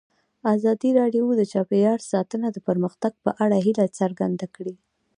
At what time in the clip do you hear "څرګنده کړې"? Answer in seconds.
3.99-4.75